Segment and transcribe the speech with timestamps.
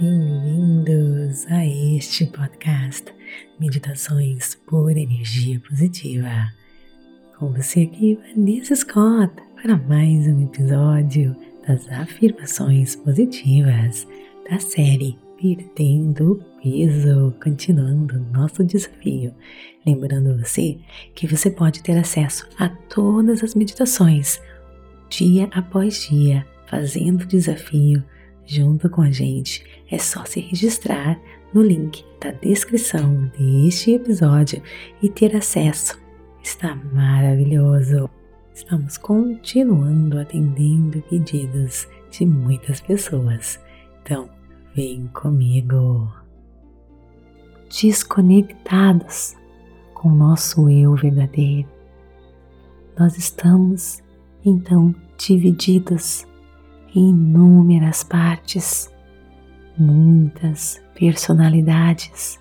[0.00, 3.14] Bem-vindos a este podcast
[3.60, 6.48] Meditações por Energia Positiva.
[7.38, 11.36] Com você aqui, Vanessa Scott, para mais um episódio
[11.68, 14.08] das afirmações positivas
[14.50, 19.34] da série Perdendo Peso, continuando nosso desafio.
[19.84, 20.78] Lembrando você
[21.14, 24.40] que você pode ter acesso a todas as meditações,
[25.10, 28.02] dia após dia, fazendo o desafio
[28.50, 29.64] junto com a gente.
[29.90, 31.20] É só se registrar
[31.52, 34.62] no link da descrição deste episódio
[35.02, 35.98] e ter acesso.
[36.42, 38.08] Está maravilhoso!
[38.54, 43.58] Estamos continuando atendendo pedidos de muitas pessoas.
[44.02, 44.28] Então,
[44.74, 46.12] vem comigo.
[47.68, 49.34] Desconectados
[49.94, 51.68] com o nosso eu verdadeiro,
[52.98, 54.02] nós estamos
[54.44, 56.26] então divididos
[56.94, 58.90] em inúmeras partes,
[59.78, 62.38] muitas personalidades.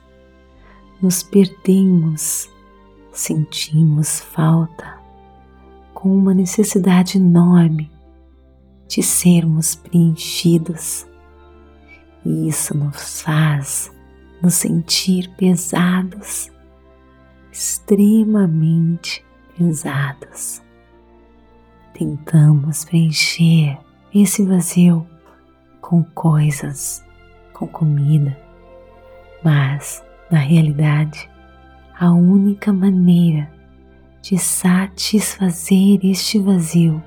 [1.02, 2.50] Nos perdemos,
[3.12, 5.00] sentimos falta,
[5.94, 7.92] com uma necessidade enorme
[8.88, 11.06] de sermos preenchidos.
[12.26, 13.92] E isso nos faz
[14.42, 16.50] nos sentir pesados,
[17.52, 19.26] extremamente
[19.58, 20.62] pesados.
[21.94, 23.78] Tentamos preencher
[24.14, 25.06] esse vazio
[25.82, 27.04] com coisas,
[27.60, 28.38] com comida,
[29.44, 31.30] mas na realidade
[32.00, 33.52] a única maneira
[34.22, 37.04] de satisfazer este vazio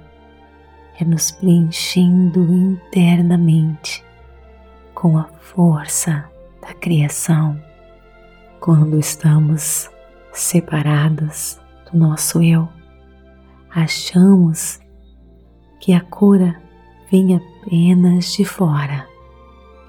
[1.01, 4.05] é nos preenchendo internamente
[4.95, 6.31] com a força
[6.61, 7.59] da criação.
[8.61, 9.91] Quando estamos
[10.33, 11.59] separados
[11.91, 12.69] do nosso eu,
[13.71, 14.81] achamos
[15.81, 16.61] que a cura
[17.11, 19.09] vem apenas de fora,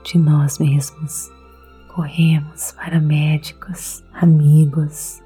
[0.04, 1.32] de nós mesmos.
[1.94, 5.22] Corremos para médicos, amigos,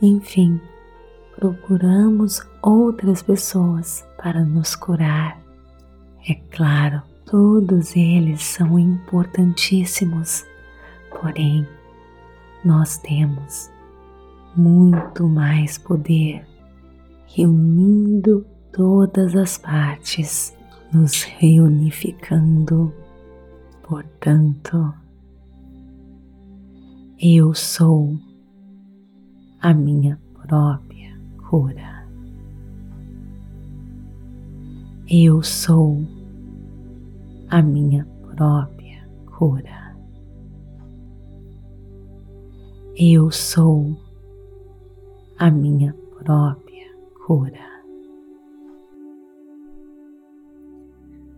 [0.00, 0.60] enfim,
[1.36, 5.40] procuramos outras pessoas para nos curar.
[6.28, 10.44] É claro, todos eles são importantíssimos,
[11.10, 11.66] porém,
[12.64, 13.70] nós temos
[14.56, 16.46] muito mais poder
[17.26, 20.56] reunindo todas as partes
[20.92, 22.92] nos reunificando.
[23.88, 24.92] Portanto,
[27.20, 28.18] eu sou
[29.60, 31.16] a minha própria
[31.48, 32.04] cura.
[35.08, 36.04] Eu sou
[37.48, 38.04] a minha
[38.34, 39.08] própria
[39.38, 39.96] cura.
[42.96, 43.96] Eu sou
[45.38, 46.92] a minha própria
[47.24, 47.84] cura.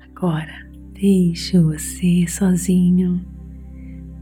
[0.00, 3.24] Agora deixe você sozinho,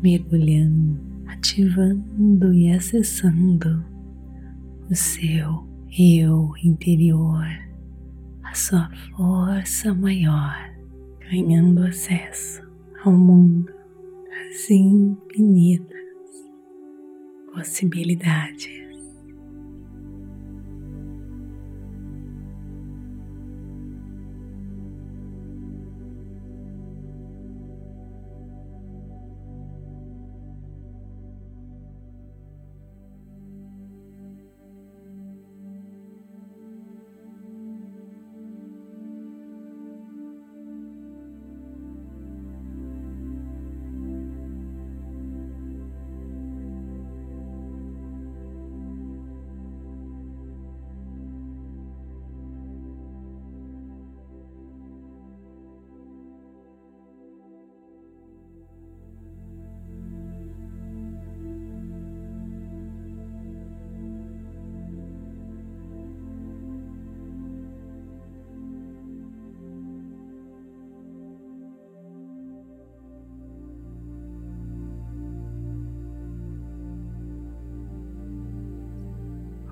[0.02, 3.82] mergulhando, ativando e acessando
[4.90, 5.66] o seu
[5.98, 7.46] eu interior,
[8.44, 10.70] a sua força maior,
[11.30, 12.62] ganhando acesso
[13.02, 13.72] ao mundo
[14.28, 15.96] das infinitas
[17.54, 18.85] possibilidades.